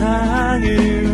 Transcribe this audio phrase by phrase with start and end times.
[0.00, 1.09] 세상을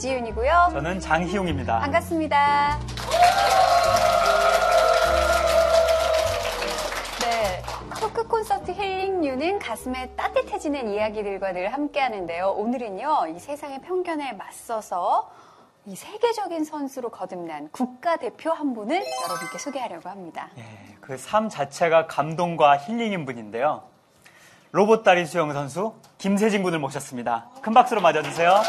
[0.00, 0.68] 박지윤이고요.
[0.72, 1.78] 저는 장희용입니다.
[1.80, 2.78] 반갑습니다.
[7.20, 7.62] 네.
[8.00, 12.48] 토크 콘서트 힐링유는 가슴에 따뜻해지는 이야기들과 늘 함께 하는데요.
[12.52, 15.30] 오늘은요, 이 세상의 편견에 맞서서
[15.84, 20.48] 이 세계적인 선수로 거듭난 국가대표 한 분을 여러분께 소개하려고 합니다.
[20.58, 20.64] 예,
[21.00, 23.82] 그 삶 자체가 감동과 힐링인 분인데요.
[24.72, 27.48] 로봇 다리 수영 선수 김세진 군을 모셨습니다.
[27.60, 28.62] 큰 박수로 맞아주세요.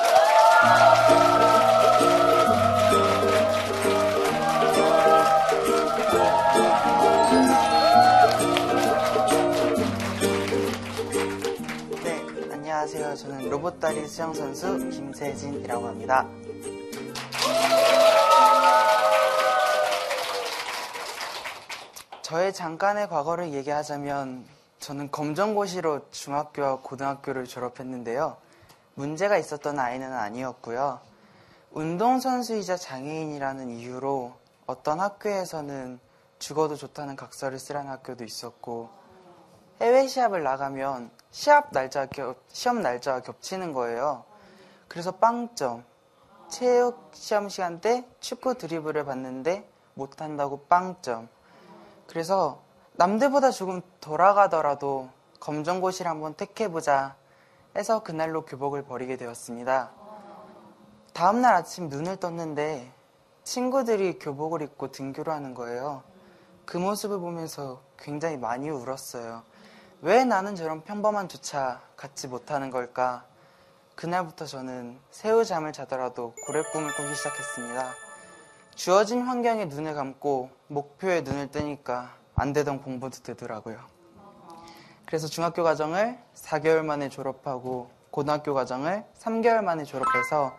[0.61, 0.67] 네,
[12.51, 13.15] 안녕하세요.
[13.15, 16.27] 저는 로봇 다리 수영 선수 김세진이라고 합니다.
[22.21, 24.45] 저의 잠깐의 과거를 얘기하자면
[24.79, 28.37] 저는 검정고시로 중학교와 고등학교를 졸업했는데요.
[29.01, 30.99] 문제가 있었던 아이는 아니었고요.
[31.71, 34.33] 운동선수이자 장애인이라는 이유로
[34.67, 35.99] 어떤 학교에서는
[36.37, 38.91] 죽어도 좋다는 각서를 쓰라는 학교도 있었고
[39.81, 44.23] 해외 시합을 나가면 시합 날짜 겹, 시험 날짜가 겹치는 거예요.
[44.87, 45.83] 그래서 빵점.
[46.49, 51.27] 체육 시험 시간 때 축구 드리블을 봤는데 못한다고 빵점.
[52.05, 52.61] 그래서
[52.93, 57.15] 남들보다 조금 돌아가더라도 검정고시를 한번 택해보자
[57.75, 59.91] 해서 그날로 교복을 버리게 되었습니다.
[61.13, 62.91] 다음날 아침 눈을 떴는데
[63.43, 66.03] 친구들이 교복을 입고 등교를 하는 거예요.
[66.65, 69.43] 그 모습을 보면서 굉장히 많이 울었어요.
[70.01, 73.25] 왜 나는 저런 평범한 조차 갖지 못하는 걸까?
[73.95, 77.93] 그날부터 저는 새우잠을 자더라도 고래 꿈을 꾸기 시작했습니다.
[78.75, 83.79] 주어진 환경에 눈을 감고 목표에 눈을 뜨니까 안 되던 공부도 되더라고요.
[85.11, 90.53] 그래서 중학교 과정을 4개월 만에 졸업하고 고등학교 과정을 3개월 만에 졸업해서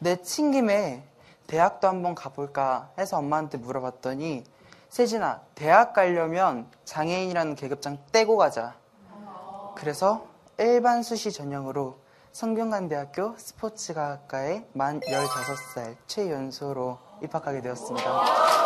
[0.00, 1.04] 내친 김에
[1.46, 4.42] 대학도 한번 가볼까 해서 엄마한테 물어봤더니
[4.88, 8.74] 세진아 대학 가려면 장애인이라는 계급장 떼고 가자.
[9.76, 10.26] 그래서
[10.58, 11.96] 일반 수시 전형으로
[12.32, 18.61] 성균관대학교 스포츠과학과에 만 15살 최연소로 입학하게 되었습니다.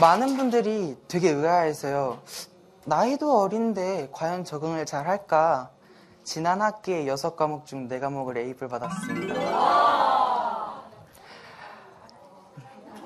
[0.00, 2.20] 많은 분들이 되게 의아해서요.
[2.84, 5.70] 나이도 어린데 과연 적응을 잘 할까?
[6.24, 9.34] 지난 학기에 6과목 중 4과목을 A입을 받았습니다.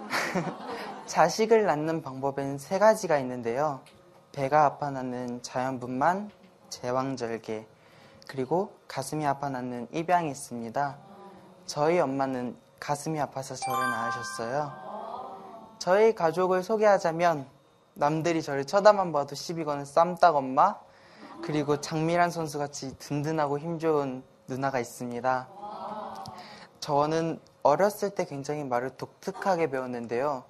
[1.06, 3.80] 자식을 낳는 방법엔 세 가지가 있는데요.
[4.32, 6.30] 배가 아파 낳는 자연분만,
[6.70, 7.66] 제왕절개,
[8.28, 10.96] 그리고 가슴이 아파 낳는 입양이 있습니다.
[11.66, 14.87] 저희 엄마는 가슴이 아파서 저를 낳으셨어요.
[15.88, 17.46] 저희 가족을 소개하자면
[17.94, 20.76] 남들이 저를 쳐다만 봐도 시비 거는 쌈딱 엄마
[21.40, 25.48] 그리고 장미란 선수같이 든든하고 힘 좋은 누나가 있습니다.
[26.80, 30.44] 저는 어렸을 때 굉장히 말을 독특하게 배웠는데요.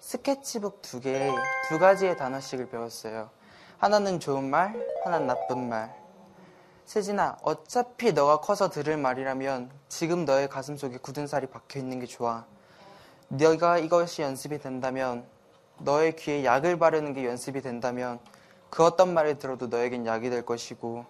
[0.00, 1.34] 스케치북 두 개에
[1.68, 3.28] 두 가지의 단어씩을 배웠어요.
[3.76, 5.94] 하나는 좋은 말, 하나는 나쁜 말.
[6.86, 12.06] 세진아, 어차피 너가 커서 들을 말이라면 지금 너의 가슴 속에 굳은 살이 박혀 있는 게
[12.06, 12.46] 좋아.
[13.28, 15.24] 네가 이것이 연습이 된다면
[15.78, 18.18] 너의 귀에 약을 바르는 게 연습이 된다면
[18.70, 21.04] 그 어떤 말을 들어도 너에겐 약이 될 것이고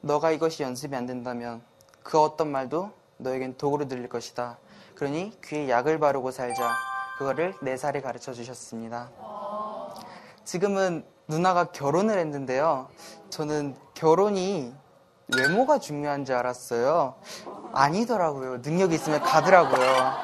[0.00, 1.62] 너가 이것이 연습이 안 된다면
[2.02, 4.58] 그 어떤 말도 너에겐 독으로 들릴 것이다.
[4.96, 6.74] 그러니 귀에 약을 바르고 살자.
[7.18, 9.10] 그거를 네 살에 가르쳐 주셨습니다.
[10.44, 12.88] 지금은 누나가 결혼을 했는데요.
[13.30, 14.74] 저는 결혼이
[15.36, 17.14] 외모가 중요한 줄 알았어요.
[17.72, 18.58] 아니더라고요.
[18.58, 20.21] 능력이 있으면 가더라고요.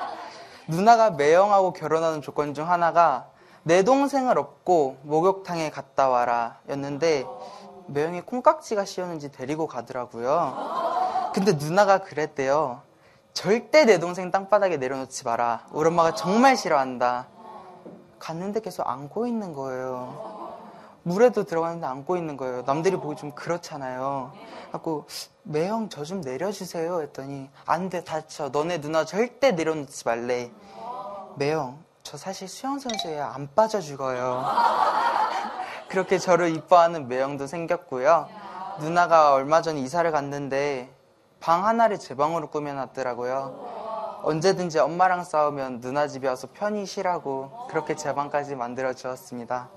[0.69, 3.27] 누나가 매형하고 결혼하는 조건 중 하나가
[3.63, 7.25] 내 동생을 업고 목욕탕에 갔다 와라 였는데
[7.87, 11.31] 매형이 콩깍지가 씌었는지 데리고 가더라고요.
[11.33, 12.83] 근데 누나가 그랬대요.
[13.33, 15.67] 절대 내 동생 땅바닥에 내려놓지 마라.
[15.73, 17.29] 우리 엄마가 정말 싫어한다.
[18.19, 20.38] 갔는데 계속 안고 있는 거예요.
[21.03, 22.63] 물에도 들어갔는데 안고 있는 거예요.
[22.67, 24.33] 남들이 보기 좀 그렇잖아요.
[24.73, 25.07] 하고
[25.45, 30.51] 매형 저 좀 내려주세요 했더니 안 돼 다쳐 너네 누나 절대 내려놓지 말래
[31.37, 34.45] 매형 저 사실 수영 선수예요 안 빠져 죽어요
[35.89, 38.29] 그렇게 저를 이뻐하는 매형도 생겼고요
[38.81, 40.91] 누나가 얼마 전에 이사를 갔는데
[41.41, 44.21] 방 하나를 제 방으로 꾸며놨더라고요.
[44.23, 49.69] 언제든지 엄마랑 싸우면 누나 집에 와서 편히 쉬라고 그렇게 제 방까지 만들어 주었습니다.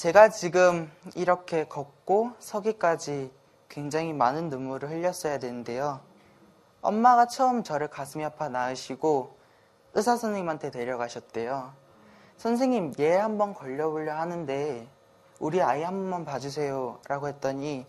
[0.00, 3.30] 제가 지금 이렇게 걷고 서기까지
[3.68, 6.00] 굉장히 많은 눈물을 흘렸어야 되는데요.
[6.80, 9.36] 엄마가 처음 저를 가슴이 아파 낳으시고
[9.92, 11.74] 의사 선생님한테 데려가셨대요.
[12.38, 14.88] 선생님, 얘 한번 걸려보려 하는데
[15.38, 17.00] 우리 아이 한 번만 봐주세요.
[17.06, 17.84] 라고 했더니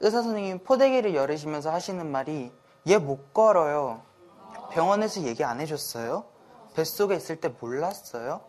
[0.00, 2.52] 의사 선생님이 포대기를 열으시면서 하시는 말이
[2.90, 4.02] 얘 못 걸어요.
[4.70, 6.26] 병원에서 얘기 안 해줬어요?
[6.74, 8.42] 뱃속에 있을 때 몰랐어요?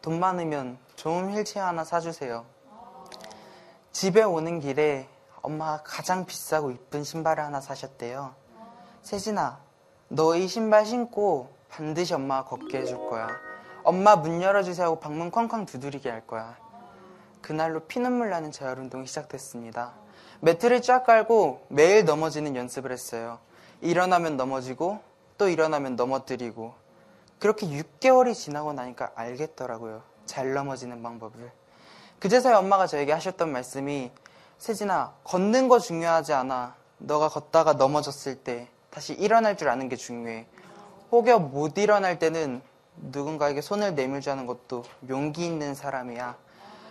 [0.00, 2.44] 돈 많으면 좋은 휠체어 하나 사주세요.
[3.92, 5.08] 집에 오는 길에
[5.42, 8.34] 엄마가 가장 비싸고 이쁜 신발을 하나 사셨대요.
[9.02, 9.60] 세진아,
[10.08, 13.28] 너 이 신발 신고 반드시 엄마가 걷게 해줄 거야.
[13.82, 16.56] 엄마 문 열어주세요 하고 방문 쾅쾅 두드리게 할 거야.
[17.42, 19.92] 그날로 피눈물 나는 재활 운동이 시작됐습니다.
[20.40, 23.38] 매트를 쫙 깔고 매일 넘어지는 연습을 했어요.
[23.82, 25.00] 일어나면 넘어지고
[25.36, 26.74] 또 일어나면 넘어뜨리고
[27.38, 30.02] 그렇게 6개월이 지나고 나니까 알겠더라고요.
[30.26, 31.52] 잘 넘어지는 방법을.
[32.18, 34.10] 그제서야 엄마가 저에게 하셨던 말씀이
[34.58, 36.74] 세진아 걷는 거 중요하지 않아.
[36.98, 40.46] 너가 걷다가 넘어졌을 때 다시 일어날 줄 아는 게 중요해.
[41.10, 42.62] 혹여 못 일어날 때는
[42.96, 46.36] 누군가에게 손을 내밀자는 것도 용기 있는 사람이야.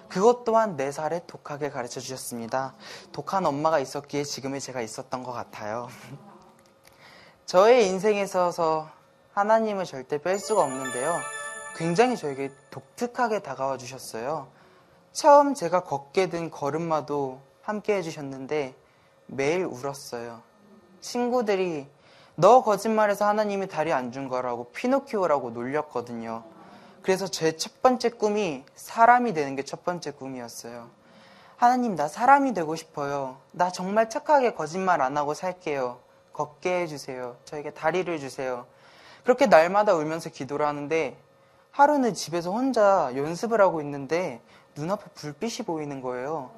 [0.10, 2.76] 그것 또한 네 살에 독하게 가르쳐 주셨습니다.
[3.12, 5.88] 독한 엄마가 있었기에 지금의 제가 있었던 것 같아요.
[7.48, 8.90] 저의 인생에 있어서
[9.34, 11.43] 하나님을 절대 뺄 수가 없는데요.
[11.76, 14.48] 굉장히 저에게 독특하게 다가와 주셨어요.
[15.12, 18.76] 처음 제가 걷게 된 걸음마도 함께 해주셨는데
[19.28, 20.42] 매일 울었어요.
[21.02, 21.88] 친구들이
[22.36, 26.44] 너 거짓말해서 하나님이 다리 안 준 거라고 피노키오라고 놀렸거든요.
[27.02, 30.90] 그래서 제 첫 번째 꿈이 사람이 되는 게 첫 번째 꿈이었어요.
[31.58, 33.38] 하나님, 나 사람이 되고 싶어요.
[33.52, 36.00] 나 정말 착하게 거짓말 안 하고 살게요.
[36.34, 37.38] 걷게 해주세요.
[37.46, 38.66] 저에게 다리를 주세요.
[39.24, 41.16] 그렇게 날마다 울면서 기도를 하는데
[41.74, 44.42] 하루는 집에서 혼자 연습을 하고 있는데
[44.76, 46.52] 눈앞에 불빛이 보이는 거예요.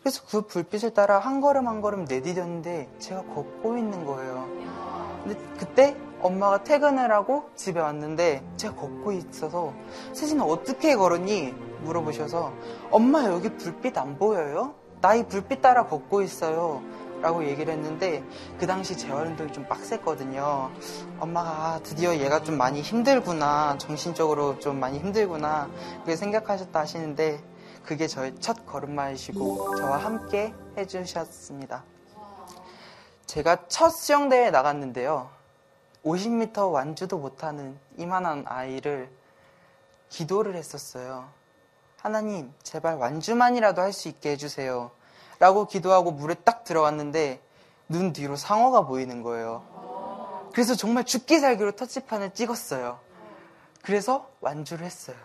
[0.00, 4.48] 그래서 그 불빛을 따라 한 걸음 한 걸음 내디뎠는데 제가 걷고 있는 거예요.
[5.24, 9.72] 근데 그때 엄마가 퇴근을 하고 집에 왔는데 제가 걷고 있어서
[10.12, 11.52] 세진아 어떻게 걸었니?
[11.82, 12.52] 물어보셔서
[12.92, 14.74] 엄마 여기 불빛 안 보여요?
[15.00, 16.80] 나 이 불빛 따라 걷고 있어요.
[17.24, 18.22] 라고 얘기를 했는데
[18.58, 20.70] 그 당시 재활운동이 좀 빡셌거든요.
[21.18, 23.78] 엄마가 아, 드디어 얘가 좀 많이 힘들구나.
[23.78, 25.70] 정신적으로 좀 많이 힘들구나.
[25.94, 27.42] 그렇게 생각하셨다 하시는데
[27.82, 31.82] 그게 저의 첫 걸음마이시고 저와 함께 해주셨습니다.
[33.24, 35.30] 제가 첫 수영대회에 나갔는데요.
[36.04, 39.08] 50m 완주도 못하는 이만한 아이를
[40.10, 41.26] 기도를 했었어요.
[42.02, 44.90] 하나님, 제발 완주만이라도 할 수 있게 해주세요.
[45.44, 47.38] 라고 기도하고 물에 딱 들어갔는데
[47.86, 50.48] 눈 뒤로 상어가 보이는 거예요.
[50.54, 52.98] 그래서 정말 죽기 살기로 터치판을 찍었어요.
[53.82, 55.16] 그래서 완주를 했어요.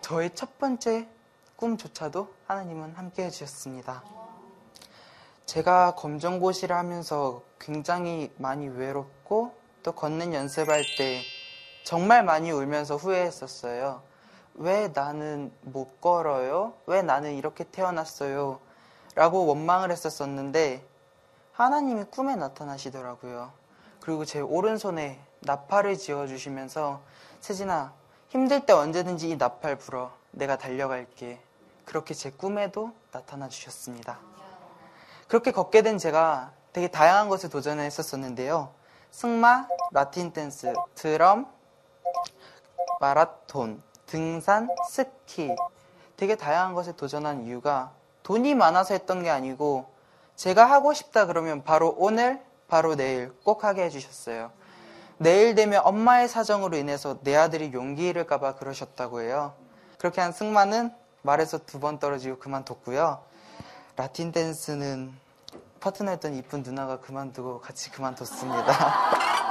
[0.00, 1.06] 저의 첫 번째
[1.54, 4.02] 꿈조차도 하나님은 함께 해주셨습니다.
[5.46, 9.54] 제가 검정고시를 하면서 굉장히 많이 외롭고
[9.84, 11.22] 또 걷는 연습할 때
[11.84, 14.02] 정말 많이 울면서 후회했었어요.
[14.54, 16.74] 왜 나는 못 걸어요?
[16.86, 18.58] 왜 나는 이렇게 태어났어요?
[19.14, 20.84] 라고 원망을 했었었는데
[21.52, 23.52] 하나님이 꿈에 나타나시더라고요.
[24.00, 27.00] 그리고 제 오른손에 나팔을 지어주시면서
[27.40, 27.92] 세진아
[28.28, 31.40] 힘들 때 언제든지 이 나팔 불어 내가 달려갈게.
[31.84, 34.18] 그렇게 제 꿈에도 나타나 주셨습니다.
[35.28, 38.72] 그렇게 걷게 된 제가 되게 다양한 것을 도전했었었는데요.
[39.10, 41.46] 승마, 라틴 댄스, 드럼,
[43.00, 45.54] 마라톤, 등산, 스키
[46.16, 47.92] 되게 다양한 것에 도전한 이유가
[48.24, 49.86] 돈이 많아서 했던 게 아니고
[50.34, 54.50] 제가 하고 싶다 그러면 바로 오늘, 바로 내일 꼭 하게 해주셨어요.
[55.18, 59.54] 내일 되면 엄마의 사정으로 인해서 내 아들이 용기 잃을까봐 그러셨다고 해요.
[59.98, 63.22] 그렇게 한 승마는 말에서 두 번 떨어지고 그만뒀고요.
[63.96, 65.12] 라틴 댄스는
[65.80, 68.64] 파트너였던 이쁜 누나가 그만두고 같이 그만뒀습니다.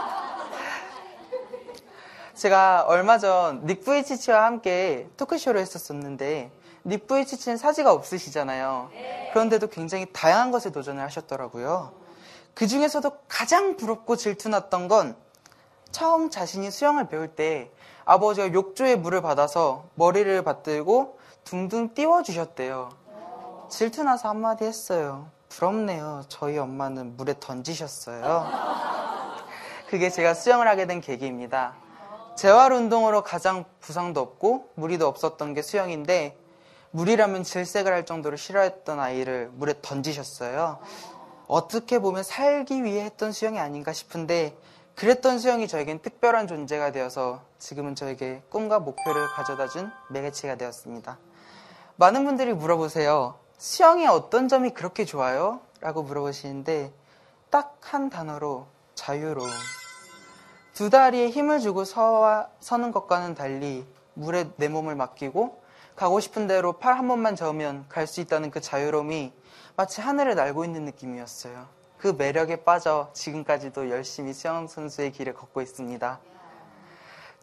[2.33, 6.51] 제가 얼마 전 닉 브이치치와 함께 토크쇼를 했었었는데
[6.85, 8.89] 닉브이치치는 사지가 없으시잖아요.
[9.31, 11.93] 그런데도 굉장히 다양한 것에 도전을 하셨더라고요.
[12.53, 15.15] 그 중에서도 가장 부럽고 질투났던 건
[15.91, 17.71] 처음 자신이 수영을 배울 때
[18.05, 22.89] 아버지가 욕조에 물을 받아서 머리를 받들고 둥둥 띄워주셨대요.
[23.69, 25.27] 질투나서 한마디 했어요.
[25.49, 26.23] 부럽네요.
[26.27, 28.49] 저희 엄마는 물에 던지셨어요.
[29.87, 31.75] 그게 제가 수영을 하게 된 계기입니다.
[32.35, 36.37] 재활 운동으로 가장 부상도 없고 무리도 없었던 게 수영인데
[36.93, 40.79] 물이라면 질색을 할 정도로 싫어했던 아이를 물에 던지셨어요.
[41.47, 44.55] 어떻게 보면 살기 위해 했던 수영이 아닌가 싶은데
[44.95, 51.17] 그랬던 수영이 저에겐 특별한 존재가 되어서 지금은 저에게 꿈과 목표를 가져다 준 매개체가 되었습니다.
[51.95, 53.39] 많은 분들이 물어보세요.
[53.57, 55.61] 수영의 어떤 점이 그렇게 좋아요?
[55.81, 56.91] 라고 물어보시는데
[57.49, 59.49] 딱 한 단어로 자유로움.
[60.73, 63.85] 두 다리에 힘을 주고 서와, 서는 것과는 달리
[64.15, 65.62] 물에 내 몸을 맡기고
[65.95, 69.31] 가고 싶은 대로 팔 한 번만 저으면 갈 수 있다는 그 자유로움이
[69.75, 71.67] 마치 하늘을 날고 있는 느낌이었어요.
[71.97, 76.19] 그 매력에 빠져 지금까지도 열심히 수영 선수의 길을 걷고 있습니다.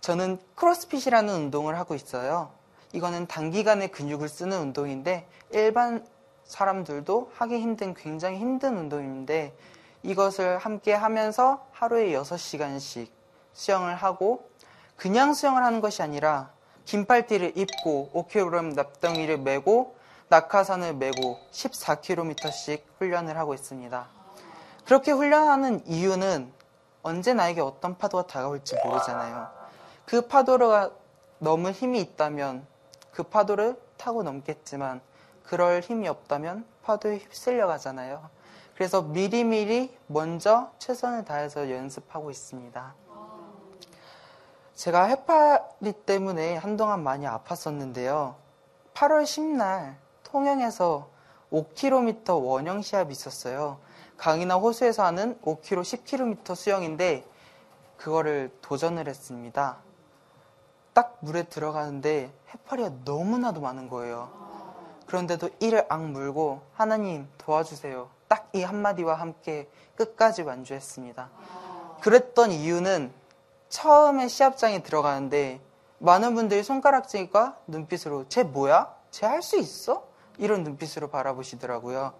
[0.00, 2.52] 저는 크로스핏이라는 운동을 하고 있어요.
[2.92, 6.07] 이거는 단기간에 근육을 쓰는 운동인데 일반
[6.45, 9.54] 사람들도 하기 힘든 굉장히 힘든 운동인데
[10.02, 13.09] 이것을 함께 하면서 하루에 6시간씩
[13.52, 14.49] 수영을 하고
[14.97, 16.50] 그냥 수영을 하는 것이 아니라
[16.90, 19.94] 긴팔티를 입고 5kg 납덩이를 메고
[20.28, 24.09] 낙하산을 메고 14km씩 훈련을 하고 있습니다.
[24.87, 26.52] 그렇게 훈련하는 이유는
[27.04, 29.49] 언제 나에게 어떤 파도가 다가올지 모르잖아요.
[30.04, 30.90] 그 파도가
[31.38, 32.66] 너무 힘이 있다면
[33.12, 35.00] 그 파도를 타고 넘겠지만
[35.44, 38.28] 그럴 힘이 없다면 파도에 휩쓸려 가잖아요.
[38.75, 42.94] 그래서 미리미리 먼저 최선을 다해서 연습하고 있습니다.
[44.80, 48.37] 제가 해파리 때문에 한동안 많이 아팠었는데요.
[48.94, 51.06] 8월 10날 통영에서
[51.52, 53.78] 5km 원형 시합이 있었어요.
[54.16, 57.26] 강이나 호수에서 하는 5km, 10km 수영인데
[57.99, 59.76] 그거를 도전을 했습니다.
[60.94, 64.30] 딱 물에 들어가는데 해파리가 너무나도 많은 거예요.
[65.04, 68.08] 그런데도 이를 악물고 하나님 도와주세요.
[68.28, 71.28] 딱 이 한마디와 함께 끝까지 완주했습니다.
[72.00, 73.20] 그랬던 이유는
[73.71, 75.61] 처음에 시합장에 들어가는데
[75.99, 78.95] 많은 분들이 손가락질과 눈빛으로 쟤 뭐야?
[79.11, 80.07] 쟤 할 수 있어?
[80.39, 82.12] 이런 눈빛으로 바라보시더라고요.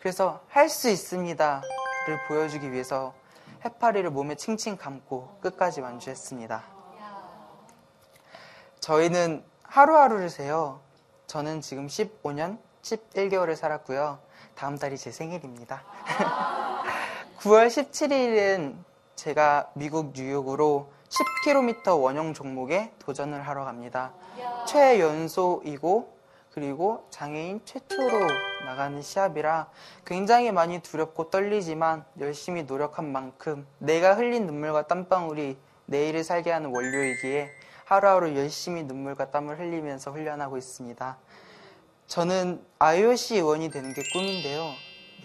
[0.00, 3.14] 그래서 할 수 있습니다를 보여주기 위해서
[3.64, 6.62] 해파리를 몸에 칭칭 감고 끝까지 완주했습니다.
[8.80, 10.80] 저희는 하루하루를 세요.
[11.26, 14.18] 저는 지금 15년 11개월을 살았고요.
[14.54, 15.82] 다음 달이 제 생일입니다.
[17.40, 18.76] 9월 17일은
[19.16, 24.12] 제가 미국 뉴욕으로 10km 원형 종목에 도전을 하러 갑니다.
[24.66, 26.14] 최연소이고
[26.52, 28.28] 그리고 장애인 최초로
[28.64, 29.68] 나가는 시합이라
[30.04, 35.56] 굉장히 많이 두렵고 떨리지만 열심히 노력한 만큼 내가 흘린 눈물과 땀방울이
[35.86, 37.50] 내일을 살게 하는 원료이기에
[37.84, 41.18] 하루하루 열심히 눈물과 땀을 흘리면서 훈련하고 있습니다.
[42.06, 44.70] 저는 IOC 의원이 되는 게 꿈인데요.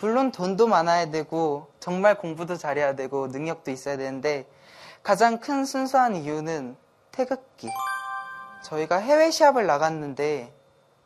[0.02, 4.50] 물론 돈도 많아야 되고 정말 공부도 잘해야 되고 능력도 있어야 되는데
[5.04, 6.78] 가장 큰 순수한 이유는
[7.12, 7.70] 태극기.
[8.64, 10.54] 저희가 해외 시합을 나갔는데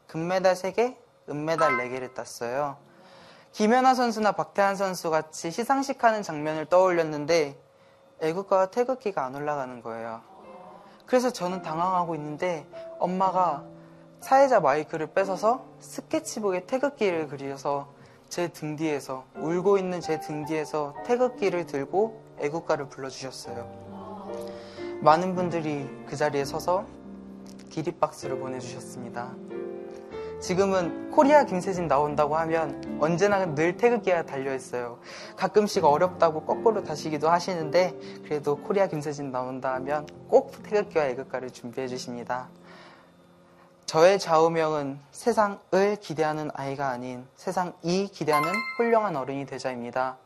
[0.07, 0.95] 금메달 3개,
[1.27, 2.77] 은메달 4개를 땄어요.
[3.51, 7.57] 김연아 선수나 박태환 선수 같이 시상식 하는 장면을 떠올렸는데
[8.21, 10.21] 애국가와 태극기가 안 올라가는 거예요.
[11.07, 12.67] 그래서 저는 당황하고 있는데
[12.99, 13.63] 엄마가
[14.21, 17.87] 사회자 마이크를 뺏어서 스케치북에 태극기를 그려서
[18.33, 23.69] 제 등 뒤에서 울고 있는 제 등 뒤에서 태극기를 들고 애국가를 불러주셨어요.
[25.01, 26.83] 많은 분들이 그 자리에 서서
[27.69, 29.35] 기립박수를 보내주셨습니다.
[30.41, 34.97] 지금은 코리아 김세진 나온다고 하면 언제나 늘 태극기가 달려있어요.
[35.37, 42.49] 가끔씩 어렵다고 거꾸로 다시기도 하시는데 그래도 코리아 김세진 나온다 하면 꼭 태극기와 애국가를 준비해 주십니다.
[43.85, 50.17] 저의 좌우명은 세상을 기대하는 아이가 아닌 세상이 기대하는 훌륭한 어른이 되자입니다.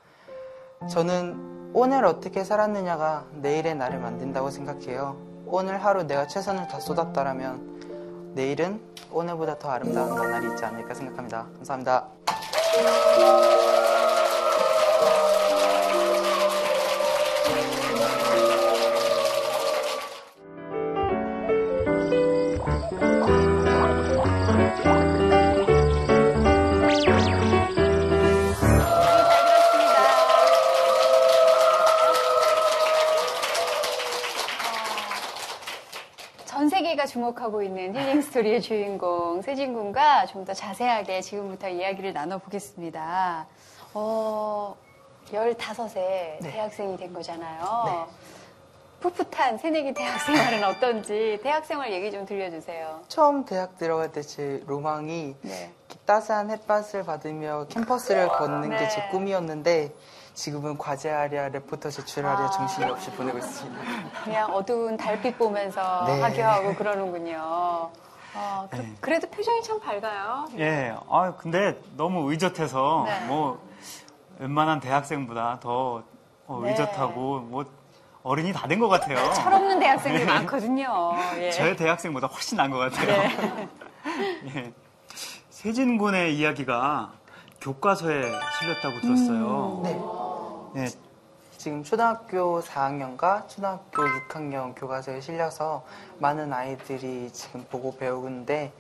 [0.90, 5.18] 저는 오늘 어떻게 살았느냐가 내일의 나를 만든다고 생각해요.
[5.46, 8.80] 오늘 하루 내가 최선을 다 쏟았다라면 내일은
[9.12, 11.48] 오늘보다 더 아름다운 나날이 있지 않을까 생각합니다.
[11.58, 12.08] 감사합니다.
[37.22, 43.48] 주목하고 있는 힐링 스토리의 주인공 세진 군과 좀 더 자세하게 지금부터 이야기를 나눠보겠습니다.
[43.96, 44.76] 어,
[45.30, 47.84] 15세 대학생이 된 거잖아요.
[47.86, 48.06] 네.
[49.02, 53.02] 풋풋한 새내기 대학 생활은 어떤지 대학 생활 얘기 좀 들려주세요.
[53.10, 55.72] 처음 대학 들어갈 때 제 로망이 네.
[56.06, 59.10] 따스한 햇볕을 받으며 캠퍼스를 걷는 게제 네.
[59.10, 59.92] 꿈이었는데
[60.42, 62.50] 지금은 과제하랴 레포터 제출하랴 아.
[62.52, 63.82] 정신이 없이 보내고 있습니다.
[64.24, 66.22] 그냥 어두운 달빛 보면서 네.
[66.22, 67.90] 하교하고 그러는군요.
[68.36, 68.94] 아, 네.
[69.02, 70.46] 그, 래도 표정이 참 밝아요.
[70.60, 73.26] 예, 아 근데 너무 의젓해서 네.
[73.26, 73.60] 뭐
[74.38, 76.04] 웬만한 대학생보다 더
[76.46, 76.70] 어, 네.
[76.70, 77.66] 의젓하고 뭐
[78.22, 79.18] 어른이 다 된 것 같아요.
[79.34, 81.14] 철없는 대학생들 많거든요.
[81.38, 81.50] 예.
[81.50, 83.08] 제 대학생보다 훨씬 나은 것 같아요.
[83.08, 83.70] 네.
[84.56, 84.74] 예.
[85.50, 87.14] 세진 군의 이야기가
[87.60, 88.22] 교과서에
[88.60, 89.82] 실렸다고 들었어요.
[89.84, 90.00] 네.
[90.78, 90.88] 예,
[91.58, 95.84] 지금 초등학교 4학년과 초등학교 6학년 교과서에 실려서
[96.20, 98.72] 많은 아이들이 지금 보고 배우는데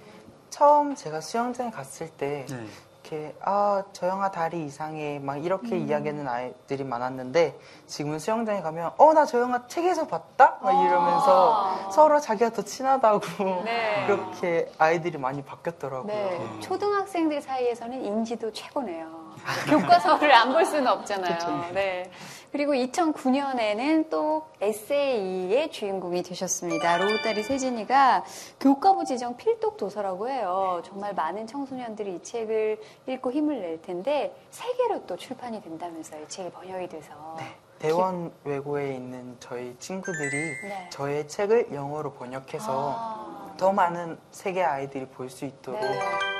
[0.49, 2.65] 처음 제가 수영장에 갔을 때 네.
[3.09, 9.25] 이렇게 아 저영아 다리 이상해 막 이렇게 이야기하는 아이들이 많았는데 지금은 수영장에 가면 어 나
[9.25, 13.21] 저영아 책에서 봤다 막 이러면서 서로 자기가 더 친하다고
[13.65, 14.03] 네.
[14.07, 16.05] 그렇게 아이들이 많이 바뀌었더라고요.
[16.13, 16.59] 네.
[16.59, 19.26] 초등학생들 사이에서는 인지도 최고네요.
[19.69, 21.71] 교과서를 안 볼 수는 없잖아요.
[21.73, 22.09] 네.
[22.51, 26.97] 그리고 2009년에는 또 에세이의 주인공이 되셨습니다.
[26.97, 28.23] 로봇다리 세진이가
[28.59, 30.81] 교과부 지정 필독 도서라고 해요.
[30.85, 36.23] 정말 많은 청소년들이 이 책을 읽고 힘을 낼 텐데 세계로 또 출판이 된다면서요.
[36.23, 37.37] 이 책이 번역이 돼서.
[37.79, 40.87] 대원 외고에 있는 저희 친구들이 네.
[40.89, 43.53] 저의 책을 영어로 번역해서 아.
[43.57, 45.99] 더 많은 세계 아이들이 볼 수 있도록 네.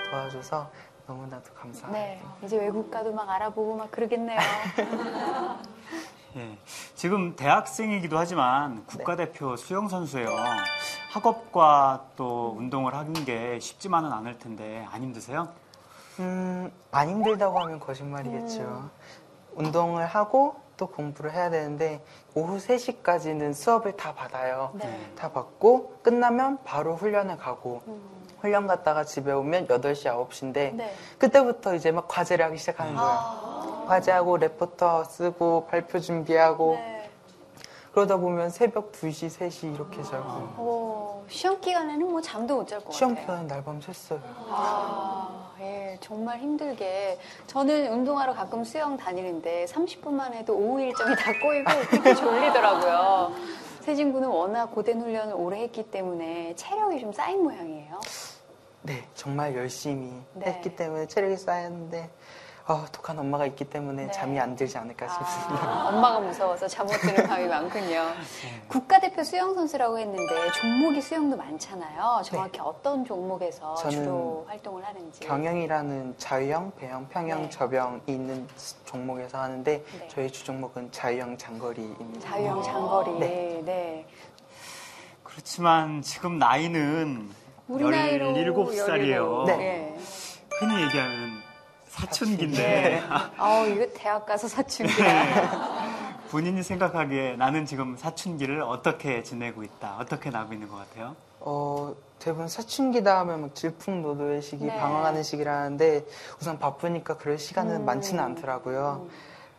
[0.09, 0.69] 도와줘서
[1.07, 1.89] 너무나도 감사합니다.
[1.91, 2.21] 네.
[2.43, 4.37] 이제 외국 가도 막 알아보고 막 그러겠네요.
[6.35, 6.57] 예.
[6.93, 10.27] 지금 대학생이기도 하지만 국가대표 수영 선수예요.
[11.11, 15.49] 학업과 또 운동을 하는 게 쉽지만은 않을 텐데 안 힘드세요?
[16.19, 18.61] 음, 안 힘들다고 하면 거짓말이겠죠.
[18.61, 18.89] 음.
[19.55, 22.03] 운동을 하고 또 공부를 해야 되는데
[22.35, 24.71] 오후 3시까지는 수업을 다 받아요.
[24.75, 25.11] 네.
[25.15, 28.16] 다 받고 끝나면 바로 훈련을 가고 음.
[28.39, 30.93] 훈련 갔다가 집에 오면 8시, 9시인데 네.
[31.17, 33.09] 그때부터 이제 막 과제를 하기 시작하는 거예요.
[33.11, 33.85] 아.
[33.87, 37.09] 과제하고 레포터 쓰고 발표 준비하고 네.
[37.93, 43.15] 그러다 보면 새벽 2시, 3시 이렇게 자고 오, 시험 기간에는 뭐 잠도 못 잘것 시험
[43.15, 43.25] 같아요.
[43.25, 44.19] 기간에 날밤 샜어요.
[44.49, 47.17] 아, 예, 정말 힘들게.
[47.47, 53.31] 저는 운동하러 가끔 수영 다니는데 30분만 해도 오후 일정이 다 꼬이고 그렇게 졸리더라고요.
[53.81, 57.99] 세진 군은 워낙 고된 훈련을 오래 했기 때문에 체력이 좀 쌓인 모양이에요.
[58.87, 60.45] 네, 정말 열심히 네.
[60.45, 62.09] 했기 때문에 체력이 쌓였는데
[62.69, 64.11] 아, 독한 엄마가 있기 때문에 네.
[64.11, 65.67] 잠이 안 들지 않을까 싶습니다.
[65.67, 68.07] 아, 엄마가 무서워서 잠 못 드는 밤이 많군요.
[68.69, 72.21] 국가대표 수영 선수라고 했는데 종목이 수영도 많잖아요.
[72.23, 73.81] 정확히 어떤 종목에서 네.
[73.83, 75.19] 저는 주로 활동을 하는지.
[75.21, 77.49] 경영이라는 자유형, 배영, 평영, 네.
[77.49, 78.47] 접영이 있는
[78.85, 80.07] 종목에서 하는데 네.
[80.09, 82.19] 저희 주 종목은 자유형 장거리입니다.
[82.21, 83.19] 자유형 장거리.
[83.19, 83.61] 네.
[83.65, 84.07] 네.
[85.23, 87.29] 그렇지만 지금 나이는
[87.67, 89.45] 우리 나이로 17살이에요.
[89.45, 89.97] 네.
[90.59, 91.41] 흔히 얘기하면
[91.87, 95.87] 사춘기인데 아, 이거 대학 가서 사춘기야.
[96.31, 101.15] 본인이 생각하기에 나는 지금 사춘기를 어떻게 지내고 있다, 어떻게 나고 있는 것 같아요?
[101.39, 104.77] 어, 대부분 사춘기다 하면 막 질풍노도의 시기, 네.
[104.77, 106.05] 방황하는 시기라는데
[106.39, 107.85] 우선 바쁘니까 그럴 시간은 음.
[107.85, 109.07] 많지는 않더라고요.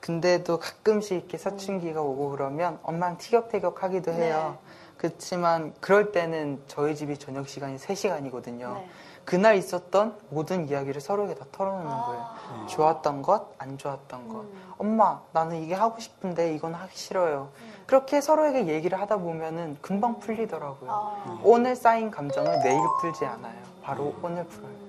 [0.01, 4.59] 근데도 가끔씩 이렇게 사춘기가 오고 그러면 엄마랑 티격태격 하기도 해요.
[4.63, 4.69] 네.
[4.99, 8.75] 그렇지만 그럴 때는 저희 집이 저녁 시간이 3시간이거든요.
[8.75, 8.89] 네.
[9.25, 12.05] 그날 있었던 모든 이야기를 서로에게 다 털어놓는 아.
[12.05, 12.67] 거예요.
[12.67, 14.41] 좋았던 것, 안 좋았던 것.
[14.41, 14.73] 음.
[14.79, 17.51] 엄마, 나는 이게 하고 싶은데 이건 하기 싫어요.
[17.87, 20.91] 그렇게 서로에게 얘기를 하다 보면은 금방 풀리더라고요.
[20.91, 21.41] 아.
[21.45, 23.63] 오늘 쌓인 감정을 내일 풀지 않아요.
[23.83, 24.88] 바로 오늘 풀어요.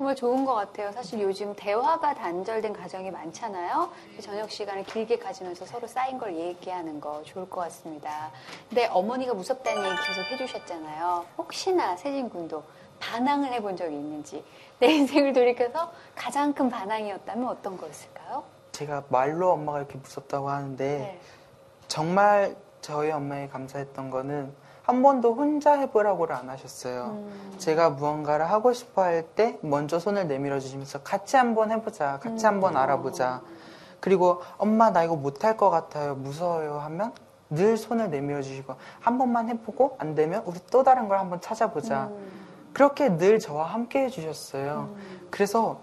[0.00, 0.90] 음, 정말 좋은 것 같아요.
[0.92, 3.90] 사실 요즘 대화가 단절된 가정이 많잖아요.
[4.16, 8.30] 그 저녁 시간을 길게 가지면서 서로 쌓인 걸 얘기하는 거 좋을 것 같습니다.
[8.68, 11.26] 근데 어머니가 무섭다는 얘기 계속 해주셨잖아요.
[11.36, 12.64] 혹시나 세진 군도
[12.98, 14.42] 반항을 해본 적이 있는지
[14.78, 18.42] 내 인생을 돌이켜서 가장 큰 반항이었다면 어떤 거였을까요?
[18.72, 21.20] 제가 말로 엄마가 이렇게 무섭다고 하는데 네.
[21.88, 24.54] 정말 저희 엄마에 감사했던 거는
[24.90, 27.04] 한 번도 혼자 해보라고를 안 하셨어요.
[27.14, 27.54] 음.
[27.58, 32.18] 제가 무언가를 하고 싶어 할 때 먼저 손을 내밀어 주시면서 같이 한번 해보자.
[32.18, 33.40] 같이 한번 알아보자.
[34.00, 36.16] 그리고 엄마 나 이거 못할 것 같아요.
[36.16, 37.12] 무서워요 하면
[37.50, 42.08] 늘 손을 내밀어 주시고 한 번만 해보고 안 되면 우리 또 다른 걸 한번 찾아보자.
[42.10, 42.40] 음.
[42.72, 44.88] 그렇게 늘 저와 함께 해주셨어요.
[45.30, 45.78] 그래서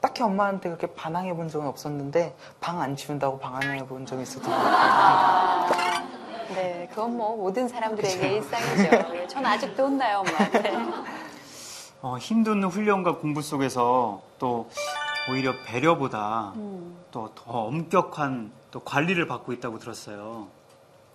[0.00, 4.56] 딱히 엄마한테 그렇게 반항해 본 적은 없었는데 방 안 치운다고 방황해 본 적이 있었던 것
[4.64, 5.84] 같아요.
[6.50, 9.14] 아, 네, 그건 뭐 모든 사람들에게 일상이죠.
[9.16, 10.72] 예, 전 아직도 혼나요, 엄마한테.
[12.02, 14.68] 어, 힘든 훈련과 공부 속에서 또
[15.30, 16.96] 오히려 배려보다 음.
[17.10, 20.46] 또더 엄격한 또 관리를 받고 있다고 들었어요.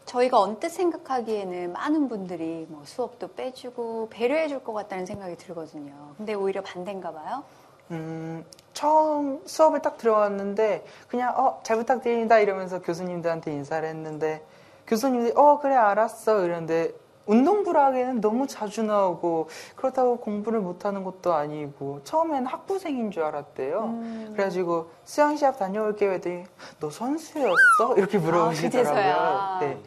[0.06, 5.94] 저희가 언뜻 생각하기에는 많은 분들이 뭐 수업도 빼주고 배려해 줄 것 같다는 생각이 들거든요.
[6.18, 7.44] 근데 오히려 반대인가 봐요.
[7.92, 14.44] 음, 처음 수업을 딱 들어왔는데 그냥 어, 잘 부탁드립니다 이러면서 교수님들한테 인사를 했는데
[14.92, 16.92] 교수님들이 어 그래 알았어 이러는데
[17.26, 23.84] 운동부라기에는 너무 자주 나오고 그렇다고 공부를 못하는 것도 아니고 처음에는 학부생인 줄 알았대요.
[23.86, 24.30] 음.
[24.34, 26.44] 그래가지고 수영 시합 다녀올게 했더니
[26.82, 27.96] 너 선수였어?
[27.96, 28.94] 이렇게 물어보시더라고요.
[28.94, 29.58] 그제서야.
[29.62, 29.82] 네.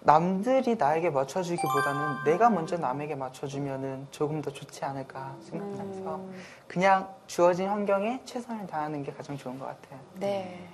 [0.00, 6.34] 남들이 나에게 맞춰주기보다는 내가 먼저 남에게 맞춰주면은 조금 더 좋지 않을까 생각나서 음.
[6.66, 10.00] 그냥 주어진 환경에 최선을 다하는 게 가장 좋은 것 같아요.
[10.14, 10.66] 네.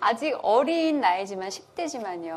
[0.00, 2.32] 아직 어린 나이지만 10대지만요.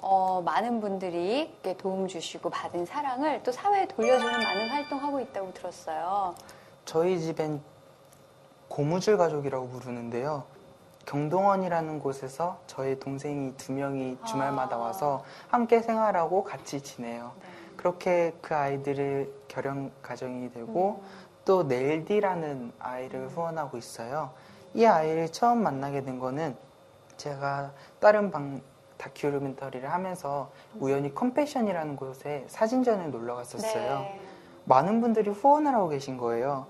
[0.00, 6.34] 어, 많은 분들이 도움 주시고 받은 사랑을 또 사회에 돌려주는 많은 활동하고 있다고 들었어요.
[6.84, 7.62] 저희 집엔
[8.68, 10.44] 고무줄 가족이라고 부르는데요.
[11.06, 14.78] 경동원이라는 곳에서 저희 동생이 두 명이 주말마다 아.
[14.78, 17.32] 와서 함께 생활하고 같이 지내요.
[17.40, 17.48] 네.
[17.76, 21.02] 그렇게 그 아이들을 결혼 가정이 되고
[21.44, 24.30] 또 넬디라는 아이를 후원하고 있어요.
[24.74, 26.56] 이 아이를 처음 만나게 된 거는
[27.20, 28.62] 제가 다른 방
[28.96, 33.98] 다큐멘터리를 하면서 우연히 컴패션이라는 곳에 사진전을 놀러 갔었어요.
[34.00, 34.20] 네.
[34.64, 36.66] 많은 분들이 후원을 하고 계신 거예요.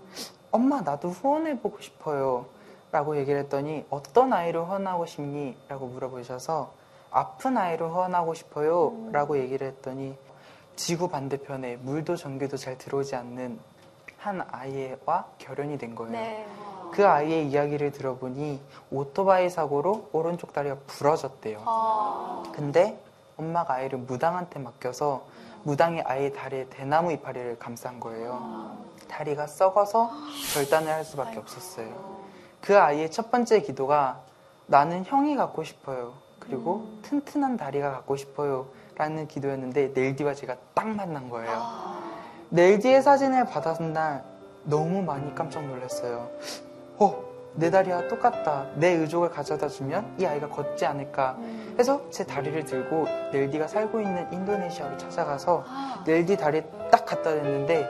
[0.50, 2.46] 엄마, 나도 후원해 보고 싶어요.
[2.92, 5.56] 라고 얘기를 했더니 어떤 아이를 후원하고 싶니?
[5.68, 6.72] 라고 물어보셔서
[7.12, 8.92] 아픈 아이를 후원하고 싶어요.
[9.12, 10.16] 라고 얘기를 했더니
[10.74, 13.60] 지구 반대편에 물도 전기도 잘 들어오지 않는
[14.20, 16.12] 한 아이와 결연이 된 거예요.
[16.12, 16.46] 네.
[16.92, 21.62] 그 아이의 이야기를 들어보니 오토바이 사고로 오른쪽 다리가 부러졌대요.
[21.64, 23.00] 어, 근데
[23.38, 25.24] 엄마가 아이를 무당한테 맡겨서
[25.62, 28.76] 무당이 아이의 다리에 대나무 이파리를 감싼 거예요.
[29.08, 30.10] 다리가 썩어서
[30.54, 32.20] 결단을 할 수밖에 없었어요.
[32.60, 34.20] 그 아이의 첫 번째 기도가
[34.66, 36.12] 나는 형이 갖고 싶어요.
[36.38, 38.66] 그리고 튼튼한 다리가 갖고 싶어요.
[38.96, 42.09] 라는 기도였는데 넬디와 제가 딱 만난 거예요.
[42.50, 44.24] 넬디의 사진을 받았은 날
[44.64, 46.28] 너무 많이 깜짝 놀랐어요.
[46.98, 48.66] 어, 내 다리와 똑같다.
[48.74, 51.38] 내 의족을 가져다 주면 이 아이가 걷지 않을까
[51.78, 56.04] 해서 제 다리를 들고 넬디가 살고 있는 인도네시아로 찾아가서 아.
[56.06, 57.88] 넬디 다리에 딱 갖다 댔는데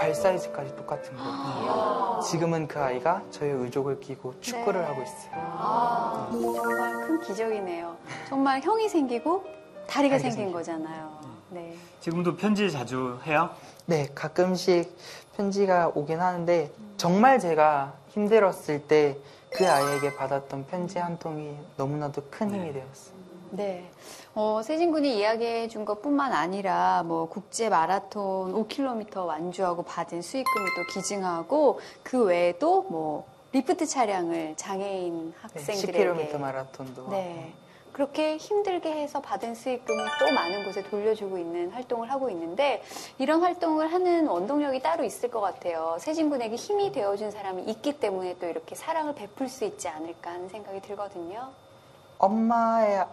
[0.00, 2.20] 발 사이즈까지 똑같은 거예요.
[2.28, 4.86] 지금은 그 아이가 저의 의족을 끼고 축구를 네.
[4.86, 5.30] 하고 있어요.
[5.34, 7.96] 아, 정말 큰 기적이네요.
[8.28, 9.44] 정말 형이 생기고
[9.86, 10.58] 다리가 다리가 생긴 생기고.
[10.58, 11.18] 거잖아요.
[11.50, 11.76] 네.
[12.00, 13.50] 지금도 편지 자주 해요?
[13.86, 14.96] 네, 가끔씩
[15.36, 19.16] 편지가 오긴 하는데 정말 제가 힘들었을 때
[19.54, 23.14] 그 아이에게 받았던 편지 한 통이 너무나도 큰 힘이 되었어요.
[23.52, 23.88] 네.
[24.34, 30.68] 어, 세진 군이 이야기해 준 것 뿐만 아니라 뭐 국제 마라톤 5km 완주하고 받은 수익금을
[30.74, 37.54] 또 기증하고 그 외에도 뭐 리프트 차량을 장애인 네, 학생들에게 10km 마라톤도 네.
[37.94, 42.82] 그렇게 힘들게 해서 받은 수익금을 또 많은 곳에 돌려주고 있는 활동을 하고 있는데
[43.18, 45.96] 이런 활동을 하는 원동력이 따로 있을 것 같아요.
[46.00, 50.80] 세진군에게 힘이 되어준 사람이 있기 때문에 또 이렇게 사랑을 베풀 수 있지 않을까 하는 생각이
[50.82, 51.52] 들거든요.
[52.18, 53.06] 엄마의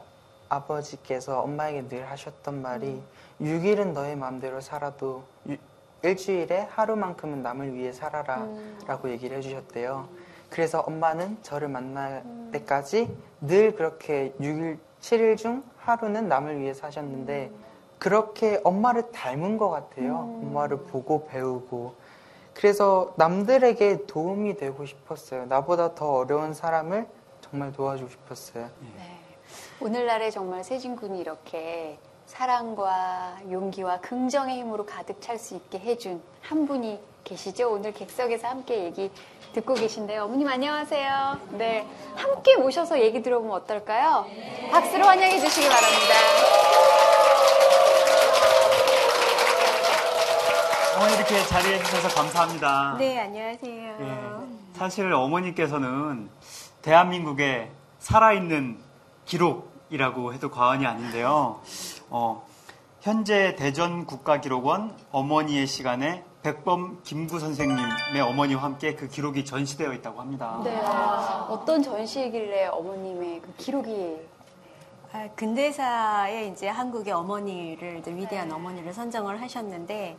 [0.49, 3.03] 아버지께서 엄마에게 늘 하셨던 말이
[3.39, 5.57] 6일은 너의 마음대로 살아도 유-
[6.01, 8.79] 일주일에 하루만큼은 남을 위해 살아라 음.
[8.87, 10.09] 라고 얘기를 해주셨대요.
[10.51, 13.09] 그래서 엄마는 저를 만날 때까지
[13.39, 17.49] 늘 그렇게 6일, 7일 중 하루는 남을 위해 사셨는데
[17.97, 20.23] 그렇게 엄마를 닮은 것 같아요.
[20.23, 20.47] 음.
[20.47, 21.95] 엄마를 보고 배우고.
[22.53, 25.45] 그래서 남들에게 도움이 되고 싶었어요.
[25.45, 27.07] 나보다 더 어려운 사람을
[27.39, 28.69] 정말 도와주고 싶었어요.
[28.97, 29.21] 네.
[29.79, 36.99] 오늘날에 정말 세진군이 이렇게 사랑과 용기와 긍정의 힘으로 가득 찰 수 있게 해준 한 분이
[37.23, 37.71] 계시죠.
[37.71, 39.11] 오늘 객석에서 함께 얘기
[39.53, 40.23] 듣고 계신데요.
[40.23, 41.39] 어머님 안녕하세요.
[41.51, 41.85] 네.
[42.15, 44.25] 함께 모셔서 얘기 들어보면 어떨까요?
[44.71, 46.15] 박수로 환영해 주시기 바랍니다.
[50.97, 52.95] 어머니 이렇게 자리해 주셔서 감사합니다.
[52.99, 53.97] 네, 안녕하세요.
[53.99, 56.29] 예, 사실 어머니께서는
[56.81, 58.79] 대한민국의 살아있는
[59.25, 61.59] 기록이라고 해도 과언이 아닌데요.
[62.09, 62.45] 어,
[63.01, 70.59] 현재 대전 국가기록원 어머니의 시간에 백범 김구 선생님의 어머니와 함께 그 기록이 전시되어 있다고 합니다.
[70.63, 70.79] 네.
[71.49, 74.17] 어떤 전시이길래 어머님의 그 기록이
[75.13, 80.17] 아, 근대사에 이제 한국의 어머니를 이제 위대한 어머니를 선정을 하셨는데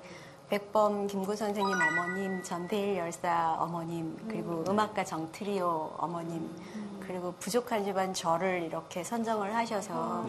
[0.50, 4.78] 백범 김구 선생님 어머님, 전대일 열사 어머님, 그리고 음.
[4.78, 6.48] 악가 정트리오 어머님,
[7.00, 10.26] 그리고 부족한 집안 저를 이렇게 선정을 하셔서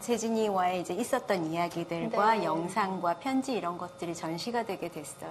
[0.00, 2.44] 세진이와의 이제 있었던 이야기들과 네.
[2.44, 5.30] 영상과 편지 이런 것들이 전시가 되게 됐어요.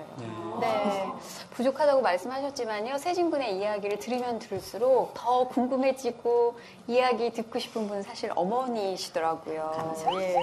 [0.62, 1.12] 네.
[1.52, 2.98] 부족하다고 말씀하셨지만요.
[2.98, 9.96] 세진 군의 이야기를 들으면 들을수록 더 궁금해지고 이야기 듣고 싶은 분은 사실 어머니시더라고요.
[10.20, 10.36] 예.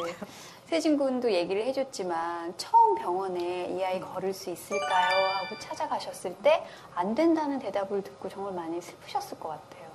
[0.66, 5.26] 세진 군도 얘기를 해줬지만 처음 병원에 이 아이 걸을 수 있을까요?
[5.36, 6.64] 하고 찾아가셨을 때
[6.96, 9.85] 안 된다는 대답을 듣고 정말 많이 슬프셨을 것 같아요.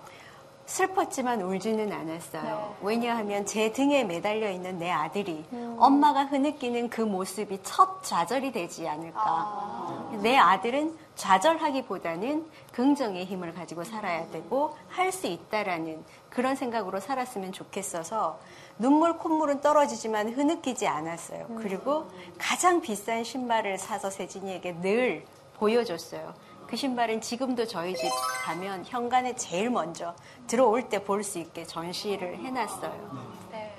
[0.72, 2.76] 슬펐지만 울지는 않았어요.
[2.80, 2.88] 네.
[2.88, 5.76] 왜냐하면 제 등에 매달려 있는 내 아들이 음.
[5.78, 9.22] 엄마가 흐느끼는 그 모습이 첫 좌절이 되지 않을까.
[9.22, 10.20] 아.
[10.24, 18.40] 내 아들은 좌절하기보다는 긍정의 힘을 가지고 살아야 되고 할 수 있다라는 그런 생각으로 살았으면 좋겠어서
[18.80, 21.48] 눈물 콧물은 떨어지지만 흐느끼지 않았어요.
[21.58, 22.06] 그리고
[22.38, 25.26] 가장 비싼 신발을 사서 세진이에게 늘
[25.60, 26.34] 보여줬어요.
[26.72, 28.10] 그 신발은 지금도 저희 집
[28.46, 30.16] 가면 현관에 제일 먼저
[30.48, 33.12] 들어올 때 볼 수 있게 전시를 해놨어요.
[33.52, 33.74] 네.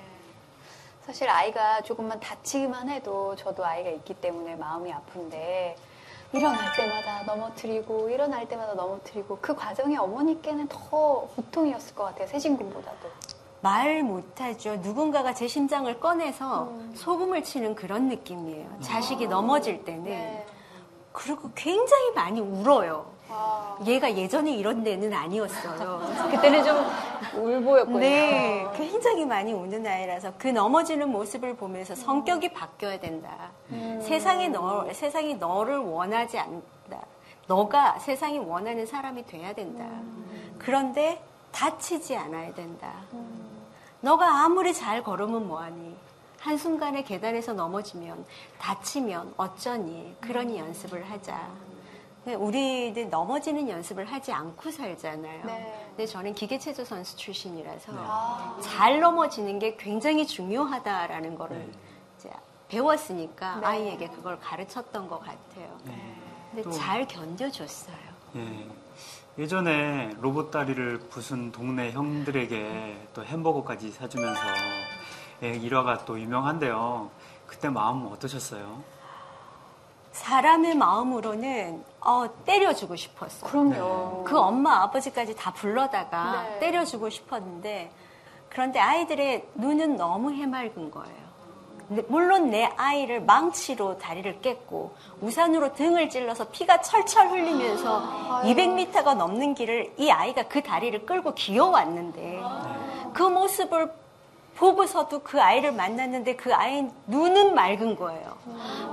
[1.03, 5.75] 사실 아이가 조금만 다치기만 해도 저도 아이가 있기 때문에 마음이 아픈데
[6.33, 12.27] 일어날 때마다 넘어뜨리고 일어날 때마다 넘어뜨리고 그 과정이 어머니께는 더 고통이었을 것 같아요.
[12.27, 13.09] 세진군보다도.
[13.61, 14.75] 말 못하죠.
[14.75, 18.81] 누군가가 제 심장을 꺼내서 소금을 치는 그런 느낌이에요.
[18.81, 20.03] 자식이 넘어질 때는.
[20.03, 20.45] 네.
[21.13, 23.05] 그리고 굉장히 많이 울어요.
[23.29, 26.01] 아, 얘가 예전에 이런 데는 아니었어요.
[26.29, 26.85] 그때는 좀
[27.41, 27.99] 울보였군요.
[27.99, 33.51] 네, 굉장히 많이 우는 아이라서 그 넘어지는 모습을 보면서 성격이 바뀌어야 된다.
[34.01, 37.05] 세상에 너, 세상이 너를 원하지 않는다.
[37.47, 39.85] 너가 세상이 원하는 사람이 돼야 된다.
[40.59, 42.91] 그런데 다치지 않아야 된다.
[44.01, 45.95] 너가 아무리 잘 걸으면 뭐하니?
[46.43, 48.25] 한순간에 계단에서 넘어지면,
[48.59, 50.13] 다치면 어쩌니?
[50.19, 51.49] 그러니 연습을 하자.
[52.21, 55.45] 근데 우리들 넘어지는 연습을 하지 않고 살잖아요.
[55.45, 55.85] 네.
[55.89, 61.71] 근데 저는 기계체조 선수 출신이라서 아, 잘 넘어지는 게 굉장히 중요하다라는 거를
[62.17, 62.29] 이제
[62.67, 63.65] 배웠으니까 네.
[63.65, 65.77] 아이에게 그걸 가르쳤던 것 같아요.
[66.51, 67.95] 근데 또- 잘 견뎌줬어요.
[68.35, 68.67] 예.
[69.37, 75.02] 예전에 로봇 다리를 부순 동네 형들에게 또 햄버거까지 사주면서 예,
[75.51, 77.09] 일화가 또 유명한데요.
[77.47, 78.93] 그때 마음 어떠셨어요?
[80.11, 83.49] 사람의 마음으로는 어, 때려주고 싶었어요.
[83.49, 84.23] 그럼요.
[84.23, 86.59] 그 엄마 아버지까지 다 불러다가 네.
[86.59, 87.91] 때려주고 싶었는데
[88.49, 91.23] 그런데 아이들의 눈은 너무 해맑은 거예요.
[92.07, 99.93] 물론 내 아이를 망치로 다리를 깼고 우산으로 등을 찔러서 피가 철철 흘리면서 200m가 넘는 길을
[99.97, 102.41] 이 아이가 그 다리를 끌고 기어왔는데
[103.13, 103.91] 그 모습을
[104.55, 108.37] 보고서도 그 아이를 만났는데 그 아이 눈은 맑은 거예요.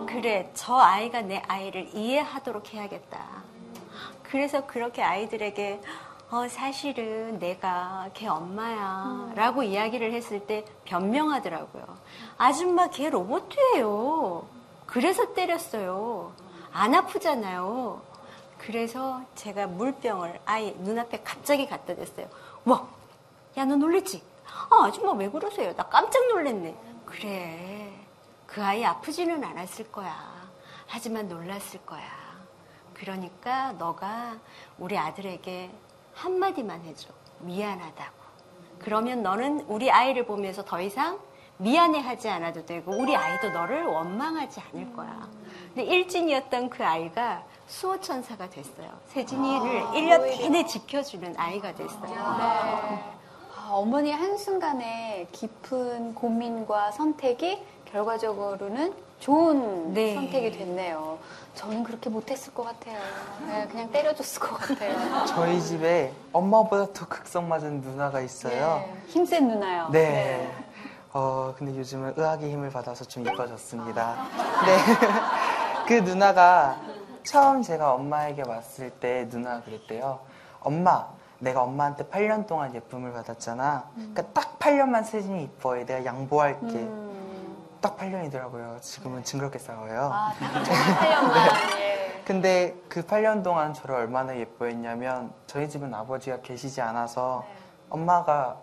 [0.07, 3.21] 그래, 저 아이가 내 아이를 이해하도록 해야겠다.
[4.23, 5.81] 그래서 그렇게 아이들에게
[6.31, 11.85] 어, 사실은 내가 걔 엄마야 라고 이야기를 했을 때 변명하더라고요.
[12.39, 14.47] 아줌마 걔 로봇이에요.
[14.87, 16.33] 그래서 때렸어요.
[16.73, 18.01] 안 아프잖아요.
[18.59, 22.29] 그래서 제가 물병을 아이 눈앞에 갑자기 갖다 댔어요.
[22.65, 22.87] 와,
[23.57, 24.23] 야, 너 놀랬지?
[24.71, 25.75] 아, 아줌마 왜 그러세요?
[25.75, 26.77] 나 깜짝 놀랐네.
[27.07, 27.93] 그래.
[28.47, 30.15] 그 아이 아프지는 않았을 거야.
[30.87, 32.03] 하지만 놀랐을 거야.
[32.95, 34.37] 그러니까 너가
[34.79, 35.71] 우리 아들에게
[36.15, 37.09] 한마디만 해줘.
[37.41, 38.21] 미안하다고.
[38.81, 41.19] 그러면 너는 우리 아이를 보면서 더 이상
[41.59, 45.29] 미안해 하지 않아도 되고, 우리 아이도 너를 원망하지 않을 거야.
[45.67, 48.91] 근데 일진이었던 그 아이가 수호천사가 됐어요.
[49.07, 52.37] 세진이를 일 1년 내내 지켜주는 아이가 됐어요.
[52.89, 53.20] 네.
[53.71, 60.17] 아, 어머니 한순간에 깊은 고민과 선택이 결과적으로는 좋은 네.
[60.17, 61.21] 선택이 됐네요.
[61.55, 62.99] 저는 그렇게 못했을 것 같아요.
[63.47, 65.25] 네, 그냥 때려줬을 것 같아요.
[65.27, 68.85] 저희 집에 엄마보다 더 극성 맞은 누나가 있어요.
[68.85, 69.89] 네, 힘센 누나요.
[69.93, 70.51] 네.
[71.13, 74.17] 어, 근데 요즘은 의학의 힘을 받아서 좀 이뻐졌습니다.
[74.67, 75.87] 네.
[75.87, 76.77] 그 누나가
[77.23, 80.19] 처음 제가 엄마에게 왔을 때 누나가 그랬대요.
[80.59, 81.07] 엄마,
[81.41, 83.91] 내가 엄마한테 8년 동안 예쁨을 받았잖아.
[83.95, 85.85] 그러니까 딱 8년만 세진이 이뻐해.
[85.85, 86.67] 내가 양보할게.
[86.67, 87.11] 음.
[87.81, 88.81] 딱 8년이더라고요.
[88.83, 90.11] 지금은 징그럽게 싸워요.
[90.13, 91.79] 아, 딱 정말 8년만.
[91.81, 92.23] 예.
[92.27, 97.55] 근데 그 8년 동안 저를 얼마나 예뻐했냐면 저희 집은 아버지가 계시지 않아서 네.
[97.89, 98.57] 엄마가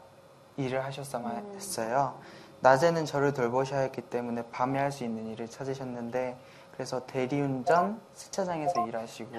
[0.56, 2.16] 일을 하셨어만 했어요.
[2.62, 6.38] 낮에는 저를 돌보셔야 했기 때문에 밤에 할 수 있는 일을 찾으셨는데
[6.74, 9.32] 그래서 대리운전, 세차장에서 일하시고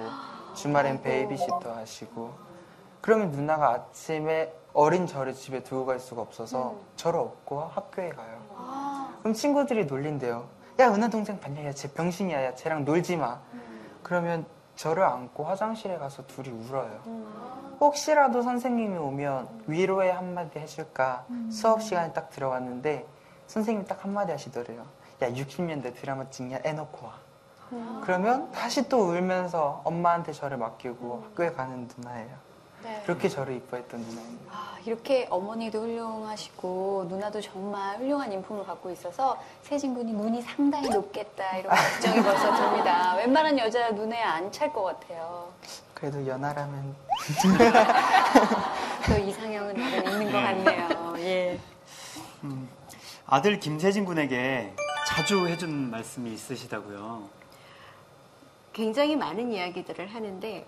[0.55, 2.48] 주말엔 베이비시터 하시고
[3.01, 8.39] 그러면 누나가 아침에 어린 저를 집에 두고 갈 수가 없어서 저를 업고 학교에 가요.
[9.19, 10.47] 그럼 친구들이 놀린대요.
[10.79, 11.65] 야, 은하 동생 봤냐?
[11.65, 12.43] 야, 쟤 병신이야.
[12.43, 13.39] 야, 쟤랑 놀지 마.
[14.03, 17.01] 그러면 저를 안고 화장실에 가서 둘이 울어요.
[17.81, 23.05] 혹시라도 선생님이 오면 위로의 한마디 해줄까 수업 시간에 딱 들어갔는데
[23.47, 24.85] 선생님이 딱 한마디 하시더래요.
[25.21, 27.13] 야 60년대 드라마 찍냐 애 놓고 와.
[28.03, 32.48] 그러면 다시 또 울면서 엄마한테 저를 맡기고 학교에 가는 누나예요.
[32.83, 33.01] 네.
[33.05, 34.53] 그렇게 저를 이뻐했던 누나입니다.
[34.53, 41.75] 아, 이렇게 어머니도 훌륭하시고 누나도 정말 훌륭한 인품을 갖고 있어서 세진군이 눈이 상당히 높겠다 이런
[41.75, 43.15] 걱정이 벌써 듭니다.
[43.15, 45.51] 웬만한 여자 눈에 안 찰 것 같아요.
[45.93, 46.95] 그래도 연하라면
[49.07, 51.13] 또 이상형은 다들 있는 것 같네요.
[51.17, 51.59] 예.
[53.25, 54.73] 아들 김세진 군에게
[55.07, 57.29] 자주 해준 말씀이 있으시다고요.
[58.73, 60.65] 굉장히 많은 이야기들을 하는데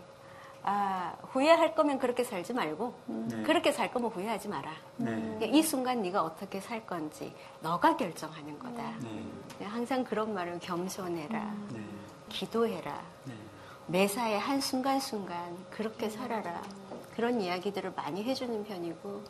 [0.63, 3.43] 아, 후회할 거면 그렇게 살지 말고 네.
[3.43, 4.71] 그렇게 살 거면 후회하지 마라.
[4.97, 5.39] 네.
[5.52, 8.93] 이 순간 네가 어떻게 살 건지 너가 결정하는 거다.
[9.02, 9.65] 네.
[9.65, 11.56] 항상 그런 말을 겸손해라.
[11.74, 11.86] 네.
[12.30, 13.02] 기도해라.
[13.26, 13.34] 네.
[13.88, 16.62] 매사에 한 순간 순간 그렇게 살아라.
[17.15, 19.24] 그런 이야기들을 많이 해주는 편이고,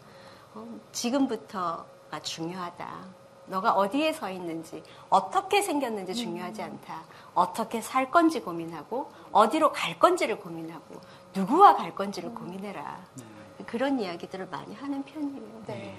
[0.53, 3.21] 어, 지금부터가 중요하다.
[3.47, 7.03] 너가 어디에 서 있는지, 어떻게 생겼는지 중요하지 않다.
[7.33, 11.01] 어떻게 살 건지 고민하고, 어디로 갈 건지를 고민하고,
[11.35, 12.99] 누구와 갈 건지를 고민해라.
[13.65, 15.63] 그런 이야기들을 많이 하는 편이에요.
[15.67, 15.95] 네.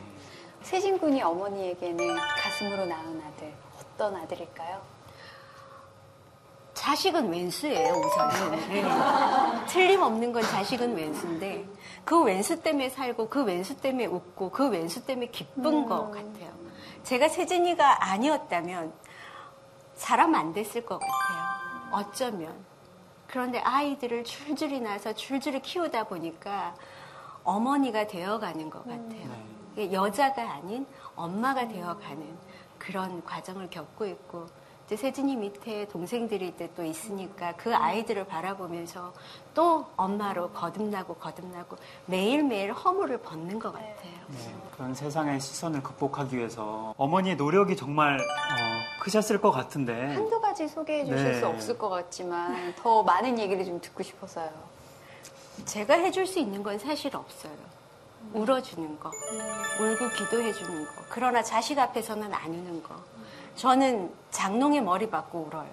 [0.62, 4.82] 세진 군이 어머니에게는 가슴으로 낳은 아들, 어떤 아들일까요?
[6.74, 8.68] 자식은 웬수예요, 우선은.
[8.68, 8.84] 네.
[9.68, 11.68] 틀림없는 건 자식은 웬수인데,
[12.04, 16.52] 그 웬수 때문에 살고, 그 웬수 때문에 웃고, 그 웬수 때문에 기쁜 것 같아요.
[17.04, 18.92] 제가 세진이가 아니었다면,
[19.94, 21.92] 사람 안 됐을 것 같아요.
[21.92, 22.71] 어쩌면.
[23.32, 26.74] 그런데 아이들을 줄줄이 낳아서 줄줄이 키우다 보니까,
[27.44, 29.30] 어머니가 되어가는 것 같아요.
[29.72, 32.38] 이게 여자가 아닌 엄마가 되어가는
[32.76, 34.46] 그런 과정을 겪고 있고
[34.92, 39.14] 이제 세진이 밑에 동생들이 이제 또 있으니까 그 아이들을 바라보면서
[39.54, 44.12] 또 엄마로 거듭나고 거듭나고 매일매일 허물을 벗는 것 같아요.
[44.28, 50.68] 네, 그런 세상의 시선을 극복하기 위해서 어머니의 노력이 정말 어, 크셨을 것 같은데 한두 가지
[50.68, 51.40] 소개해 주실 네.
[51.40, 54.50] 수 없을 것 같지만 더 많은 얘기를 좀 듣고 싶어서요.
[55.64, 57.56] 제가 해줄 수 있는 건 사실 없어요.
[58.34, 59.10] 울어주는 거,
[59.80, 60.90] 울고 기도해주는 거.
[61.08, 62.94] 그러나 자식 앞에서는 안 우는 거.
[63.56, 65.68] 저는 장롱에 머리 박고 울어요.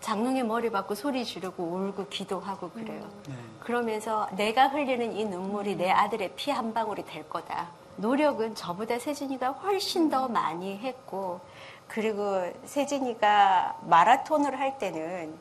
[0.00, 3.08] 장롱에 머리 박고 소리 지르고 울고 기도하고 그래요.
[3.28, 3.34] 네.
[3.60, 7.68] 그러면서 내가 흘리는 이 눈물이 내 아들의 피 한 방울이 될 거다.
[7.96, 11.40] 노력은 저보다 세진이가 훨씬 더 많이 했고,
[11.86, 15.34] 그리고 세진이가 마라톤을 할 때는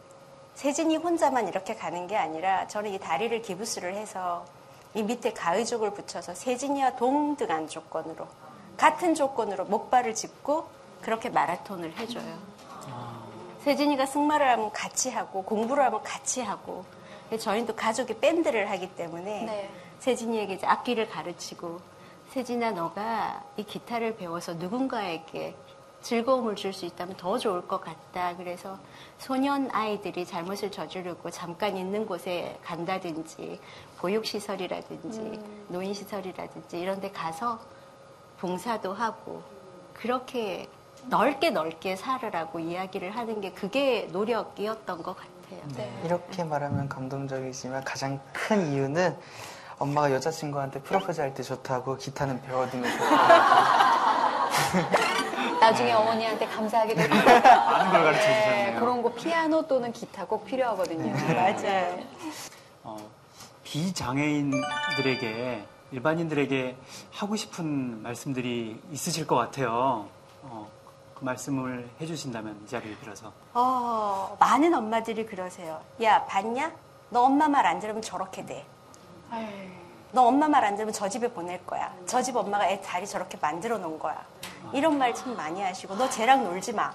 [0.53, 4.45] 세진이 혼자만 이렇게 가는 게 아니라 저는 이 다리를 기부스를 해서
[4.93, 8.27] 이 밑에 가의족을 붙여서 세진이와 동등한 조건으로
[8.75, 10.67] 같은 조건으로 목발을 짚고
[11.01, 12.51] 그렇게 마라톤을 해줘요.
[13.63, 16.83] 세진이가 승마를 하면 같이 하고 공부를 하면 같이 하고
[17.37, 19.69] 저희는 또 가족이 밴드를 하기 때문에 네.
[19.99, 21.79] 세진이에게 이제 악기를 가르치고
[22.31, 25.55] 세진아 너가 이 기타를 배워서 누군가에게
[26.01, 28.35] 즐거움을 줄 수 있다면 더 좋을 것 같다.
[28.35, 28.79] 그래서
[29.19, 33.59] 소년 아이들이 잘못을 저지르고 잠깐 있는 곳에 간다든지
[33.99, 37.59] 보육시설이라든지 노인시설이라든지 이런 데 가서
[38.39, 39.43] 봉사도 하고
[39.93, 40.67] 그렇게
[41.07, 45.61] 넓게 넓게 살으라고 이야기를 하는 게 그게 노력이었던 것 같아요.
[45.75, 46.01] 네.
[46.05, 49.15] 이렇게 말하면 감동적이지만 가장 큰 이유는
[49.79, 53.15] 엄마가 여자친구한테 프로포즈 할 때 좋다고 기타는 배워두면 좋다고
[55.59, 58.79] 나중에 어머니한테 감사하게 되고 많은 걸 가르쳐 주셨네요.
[58.79, 61.13] 그런 거 피아노 또는 기타 꼭 필요하거든요.
[61.33, 61.99] 맞아요.
[62.83, 62.97] 어,
[63.63, 66.77] 비장애인들에게 일반인들에게
[67.11, 70.07] 하고 싶은 말씀들이 있으실 것 같아요.
[70.43, 70.67] 어,
[71.21, 75.79] 그 말씀을 해주신다면 이 자리를 빌어서 어, 많은 엄마들이 그러세요.
[76.01, 76.71] 야, 봤냐?
[77.11, 78.65] 너 엄마 말 안 들으면 저렇게 돼.
[80.13, 81.93] 너 엄마 말 안 들으면 저 집에 보낼 거야.
[82.07, 84.25] 저 집 엄마가 애 자리 저렇게 만들어 놓은 거야.
[84.73, 86.91] 이런 말 참 많이 하시고, 너 쟤랑 놀지 마.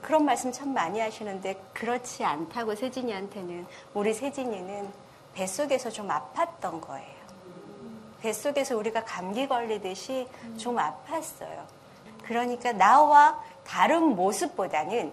[0.00, 4.90] 그런 말씀 참 많이 하시는데, 그렇지 않다고 세진이한테는, 우리 세진이는
[5.34, 7.22] 뱃속에서 좀 아팠던 거예요.
[8.22, 11.60] 뱃속에서 우리가 감기 걸리듯이 좀 아팠어요.
[12.22, 15.12] 그러니까 나와 다른 모습보다는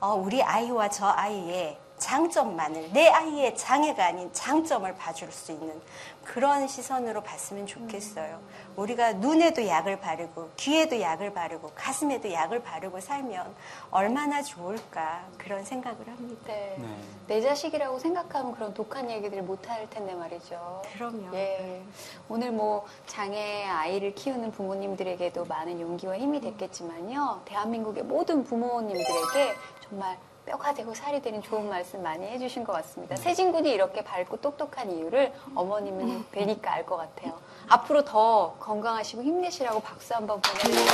[0.00, 5.80] 어, 우리 아이와 저 아이의 장점만을 내 아이의 장애가 아닌 장점을 봐줄 수 있는
[6.24, 8.40] 그런 시선으로 봤으면 좋겠어요.
[8.76, 13.54] 우리가 눈에도 약을 바르고 귀에도 약을 바르고 가슴에도 약을 바르고 살면
[13.90, 16.42] 얼마나 좋을까 그런 생각을 합니다.
[16.46, 16.76] 네.
[16.78, 16.96] 네.
[17.26, 20.82] 내 자식이라고 생각하면 그런 독한 얘기들을 못 할 텐데 말이죠.
[20.92, 21.34] 그럼요.
[21.34, 21.82] 예.
[22.28, 27.42] 오늘 뭐 장애 아이를 키우는 부모님들에게도 많은 용기와 힘이 됐겠지만요.
[27.46, 29.54] 대한민국의 모든 부모님들에게
[29.88, 33.16] 정말 뼈가 되고 살이 되는 좋은 말씀 많이 해주신 것 같습니다.
[33.16, 37.38] 세진군이 이렇게 밝고 똑똑한 이유를 어머님은 뵈니까 알 것 같아요.
[37.68, 40.92] 앞으로 더 건강하시고 힘내시라고 박수 한번 보내드립니다.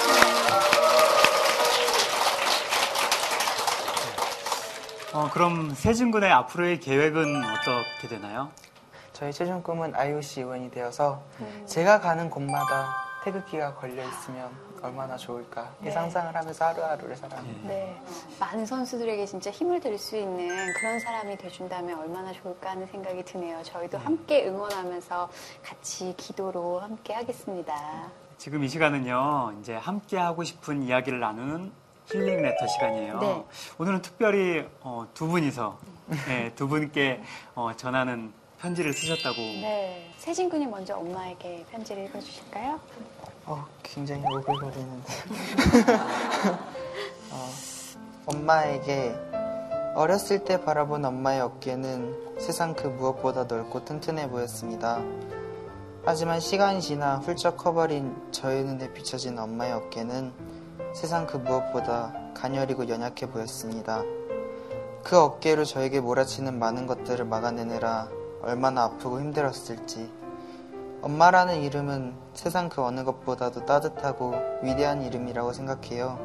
[5.12, 8.51] 어, 그럼 세진 군의 앞으로의 계획은 어떻게 되나요?
[9.12, 11.22] 저희 최종 꿈은 IOC 의원이 되어서
[11.66, 12.94] 제가 가는 곳마다
[13.24, 14.51] 태극기가 걸려 있으면
[14.82, 15.90] 얼마나 좋을까 이 네.
[15.90, 17.68] 상상을 하면서 하루하루를 살아갑니다.
[17.68, 18.00] 네.
[18.38, 23.62] 많은 선수들에게 진짜 힘을 들 수 있는 그런 사람이 돼준다면 얼마나 좋을까 하는 생각이 드네요.
[23.62, 25.28] 저희도 함께 응원하면서
[25.62, 28.10] 같이 기도로 함께 하겠습니다.
[28.38, 31.70] 지금 이 시간은요, 이제 함께 하고 싶은 이야기를 나누는
[32.06, 33.18] 힐링 레터 시간이에요.
[33.18, 33.44] 네.
[33.78, 35.78] 오늘은 특별히 어, 두 분이서
[36.26, 37.22] 네, 두 분께
[37.54, 39.36] 어, 전하는 편지를 쓰셨다고.
[39.36, 40.10] 네.
[40.16, 42.80] 세진 군이 먼저 엄마에게 편지를 읽어주실까요?
[43.51, 45.12] 어, 굉장히 오글거리는데.
[47.32, 47.51] 어,
[48.26, 49.12] 엄마에게
[49.96, 55.03] 어렸을 때 바라본 엄마의 어깨는 세상 그 무엇보다 넓고 튼튼해 보였습니다.
[56.05, 60.32] 하지만 시간이 지나 훌쩍 커버린 저의 눈에 비춰진 엄마의 어깨는
[60.94, 64.05] 세상 그 무엇보다 가녀리고 연약해 보였습니다.
[65.03, 68.09] 그 어깨로 저에게 몰아치는 많은 것들을 막아내느라
[68.42, 70.19] 얼마나 아프고 힘들었을지.
[71.03, 76.18] 엄마라는 이름은 세상 그 어느 것보다도 따뜻하고 위대한 이름이라고 생각해요.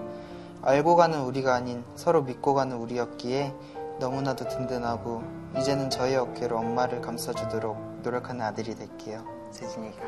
[0.62, 3.54] 알고 가는 우리가 아닌 서로 믿고 가는 우리였기에
[4.00, 5.24] 너무나도 든든하고
[5.58, 9.24] 이제는 저의 어깨로 엄마를 감싸주도록 노력하는 아들이 될게요.
[9.52, 10.04] 세진이가.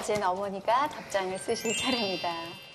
[0.00, 2.65] 이제는 어머니가 답장을 쓰실 차례입니다.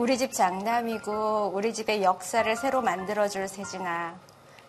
[0.00, 4.14] 우리 집 장남이고 우리 집의 역사를 새로 만들어줄 세진아.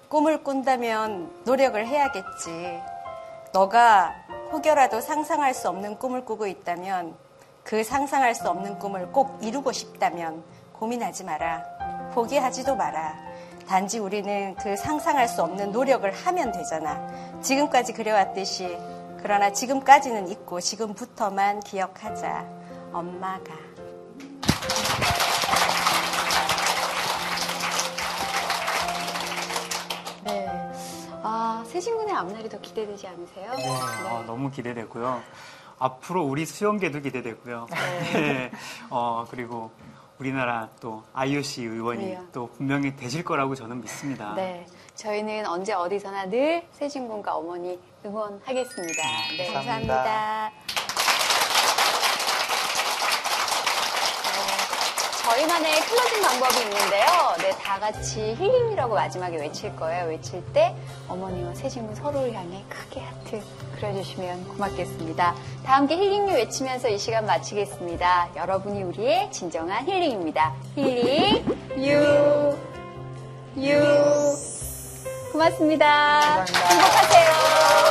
[0.10, 2.82] 꿈을 꾼다면 노력을 해야겠지.
[3.54, 4.14] 너가
[4.52, 7.16] 혹여라도 상상할 수 없는 꿈을 꾸고 있다면
[7.64, 12.12] 그 상상할 수 없는 꿈을 꼭 이루고 싶다면 고민하지 마라.
[12.14, 13.18] 포기하지도 마라.
[13.66, 17.08] 단지 우리는 그 상상할 수 없는 노력을 하면 되잖아.
[17.40, 18.78] 지금까지 그래왔듯이.
[19.22, 22.46] 그러나 지금까지는 있고 지금부터만 기억하자.
[22.92, 23.71] 엄마가.
[31.82, 33.56] 아, 세진 군의 앞날이 더 기대되지 않으세요?
[33.56, 33.68] 네,
[34.08, 35.20] 어, 너무 기대되고요.
[35.80, 37.66] 앞으로 우리 수영계도 기대되고요.
[38.14, 38.52] 네.
[38.92, 39.72] 어, 그리고
[40.20, 42.32] 우리나라 또 IOC 위원이 위원.
[42.32, 44.36] 또 분명히 되실 거라고 저는 믿습니다.
[44.36, 44.68] 네.
[44.94, 49.04] 저희는 언제 어디서나 늘 세진 군과 어머니 응원하겠습니다.
[49.38, 49.52] 네.
[49.52, 49.96] 감사합니다.
[49.96, 50.81] 감사합니다.
[55.32, 57.08] 저희만의 closing 방법이 있는데요.
[57.38, 60.10] 네, 다 같이 힐링이라고 마지막에 외칠 거예요.
[60.10, 60.76] 외칠 때
[61.08, 63.42] 어머니와 세진군 서로를 향해 크게 하트
[63.78, 65.34] 그려주시면 고맙겠습니다.
[65.66, 68.32] 다 함께 힐링유 외치면서 이 시간 마치겠습니다.
[68.36, 70.54] 여러분이 우리의 진정한 힐링입니다.
[70.76, 71.46] 힐링,
[71.78, 72.58] 유,
[73.58, 73.82] 유.
[75.32, 76.20] 고맙습니다.
[76.20, 76.68] 감사합니다.
[76.68, 77.91] 행복하세요.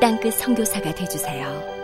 [0.00, 1.77] 땅끝 성교사가 되주세요.